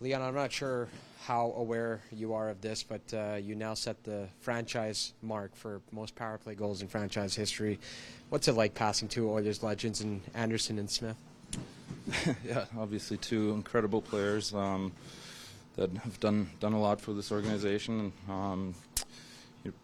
[0.00, 0.88] Leon, I'm not sure
[1.24, 5.80] how aware you are of this, but uh, you now set the franchise mark for
[5.90, 7.78] most power play goals in franchise history.
[8.28, 11.16] What's it like passing two Oilers legends and Anderson and Smyth?
[12.44, 14.92] yeah, obviously two incredible players um,
[15.76, 18.74] that have done done a lot for this organization, um,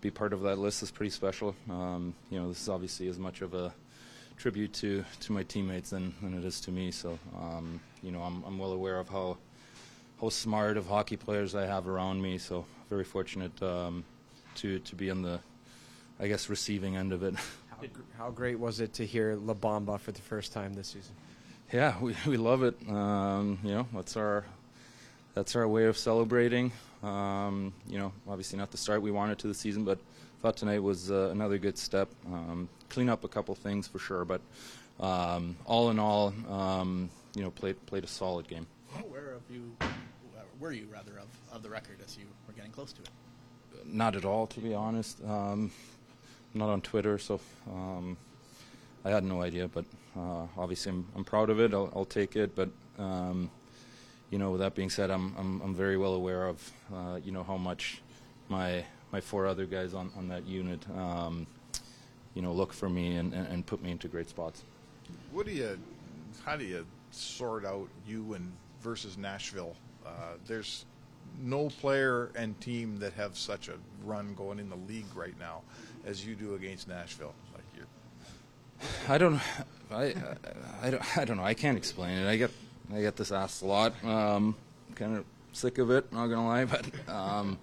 [0.02, 1.56] be part of that list is pretty special.
[1.70, 3.72] Um, you know, this is obviously as much of a
[4.36, 6.90] tribute to to my teammates than, than it is to me.
[6.90, 9.38] So, um, you know, I'm, I'm well aware of how
[10.22, 12.38] how smart of hockey players I have around me.
[12.38, 14.04] So, very fortunate um,
[14.56, 15.40] to to be on the,
[16.20, 17.34] I guess, receiving end of it.
[17.82, 21.16] How, how great was it to hear La Bamba for the first time this season?
[21.72, 22.76] Yeah, we, we love it.
[22.88, 24.44] Um, you know, that's our
[25.34, 26.70] that's our way of celebrating.
[27.02, 29.98] Um, you know, obviously not the start we wanted to the season, but
[30.42, 32.08] thought tonight was uh, another good step.
[32.26, 34.40] Um, clean up a couple things for sure, but
[35.00, 38.68] um, all in all, um, you know, played played a solid game.
[38.94, 39.72] How aware of you,
[40.62, 43.10] were you rather, of, of the record as you were getting close to it?
[43.84, 45.20] Not at all, to be honest.
[45.24, 45.72] Um,
[46.54, 48.16] not on Twitter, so um,
[49.04, 49.66] I had no idea.
[49.66, 49.84] But
[50.16, 51.74] uh, obviously, I'm, I'm proud of it.
[51.74, 52.54] I'll, I'll take it.
[52.54, 53.50] But um,
[54.30, 57.32] you know, with that being said, I'm I'm, I'm very well aware of uh, you
[57.32, 58.00] know how much
[58.48, 61.46] my my four other guys on, on that unit um,
[62.34, 64.62] you know look for me and, and, and put me into great spots.
[65.32, 65.78] What do you,
[66.44, 69.74] how do you sort out you and versus Nashville?
[70.06, 70.10] Uh,
[70.46, 70.84] there's
[71.40, 73.74] no player and team that have such a
[74.04, 75.62] run going in the league right now
[76.04, 77.34] as you do against Nashville.
[77.54, 77.86] Like you're,
[79.08, 79.40] I don't,
[79.90, 80.14] I,
[80.82, 81.44] I, don't, I don't know.
[81.44, 82.28] I can't explain it.
[82.28, 82.50] I get,
[82.94, 83.92] I get this asked a lot.
[84.04, 84.54] Um,
[84.94, 86.12] kind of sick of it.
[86.12, 87.58] Not gonna lie, but um,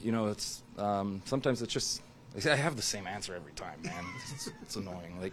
[0.00, 2.02] you know, it's um, sometimes it's just.
[2.44, 4.04] I have the same answer every time, man.
[4.32, 5.18] It's, it's annoying.
[5.20, 5.32] Like,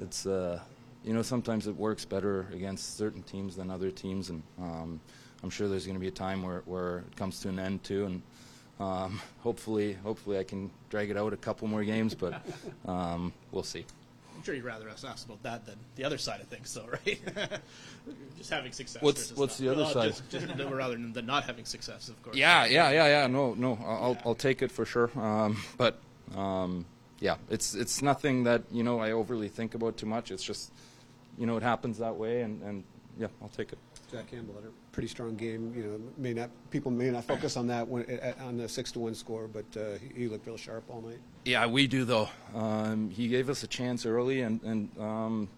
[0.00, 0.60] it's uh,
[1.02, 5.00] you know, sometimes it works better against certain teams than other teams, and um,
[5.44, 7.84] I'm sure there's going to be a time where where it comes to an end
[7.84, 8.22] too, and
[8.80, 12.42] um, hopefully, hopefully I can drag it out a couple more games, but
[12.86, 13.84] um, we'll see.
[14.34, 16.86] I'm sure you'd rather us ask about that than the other side of things, though,
[17.06, 17.20] right?
[18.38, 19.02] just having success.
[19.02, 19.66] What's- versus what's not.
[19.66, 20.08] the other Well, side?
[20.30, 22.36] Just, just rather than, than not having success, of course.
[22.36, 23.26] Yeah, yeah, yeah, yeah.
[23.26, 25.10] No, no, I'll I'll take it for sure.
[25.14, 26.00] Um, but
[26.34, 26.86] um,
[27.20, 30.30] yeah, it's it's nothing that you know I overly think about too much.
[30.30, 30.72] It's just
[31.36, 32.84] you know it happens that way, and, and
[33.18, 33.78] yeah, I'll take it.
[34.14, 35.72] Jack Campbell had a pretty strong game.
[35.76, 38.92] You know, may not people may not focus on that when, at- on the six
[38.92, 41.18] to one score, but uh, he, he looked real sharp all night.
[41.44, 42.28] Yeah, we do though.
[42.54, 45.48] Um, he gave us a chance early, and and um,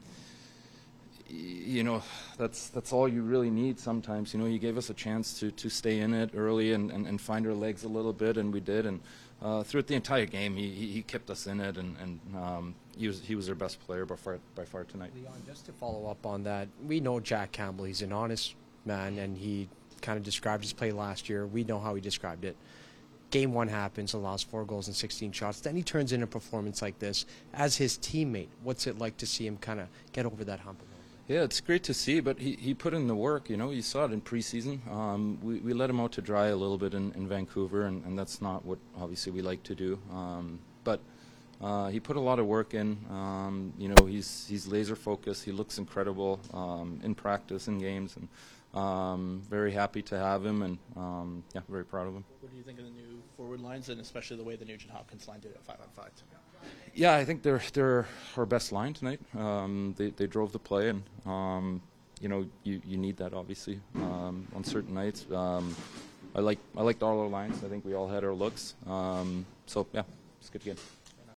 [1.29, 2.03] you know
[2.39, 4.33] that's that's all you really need sometimes.
[4.33, 7.07] You know, he gave us a chance to, to stay in it early and, and,
[7.07, 8.87] and find our legs a little bit, and we did.
[8.87, 9.01] And
[9.43, 13.09] uh, throughout the entire game, he, he, kept us in it, and, and um, he
[13.09, 15.11] was he was our best player by far by far tonight.
[15.17, 17.85] Leon, just to follow up on that, we know Jack Campbell.
[17.85, 18.55] He's an honest
[18.85, 19.69] man, and he
[20.03, 21.47] kind of described his play last year.
[21.47, 22.57] We know how he described it.
[23.31, 25.61] Game one happens, allows four goals and 16 shots.
[25.61, 27.27] Then he turns in a performance like this.
[27.53, 30.81] As his teammate, what's it like to see him kind of get over that hump?
[31.29, 33.51] Yeah, it's great to see, but he, he put in the work.
[33.51, 34.87] You know, you saw it in preseason.
[34.89, 38.05] Um, we, we let him out to dry a little bit in, in Vancouver, and,
[38.05, 39.99] and that's not what obviously we like to do.
[40.13, 41.01] Um, but
[41.61, 42.97] uh, he put a lot of work in.
[43.11, 45.43] Um, you know, he's he's laser focused.
[45.43, 48.29] He looks incredible um, in practice and games, and
[48.77, 52.25] um, very happy to have him, and um, yeah, very proud of him.
[52.41, 54.93] What do you think of the new forward lines, and especially the way the Nugent
[54.93, 56.11] Hopkins line did it at five on five?
[56.95, 59.21] Yeah, I think they're they're our best line tonight.
[59.37, 61.83] Um, they they drove the play, and um,
[62.21, 65.27] you know you, you need that obviously um, on certain nights.
[65.33, 65.75] Um,
[66.35, 67.65] I like I liked all our lines.
[67.65, 68.75] I think we all had our looks.
[68.87, 70.03] Um, so yeah,
[70.39, 70.77] it's a good game.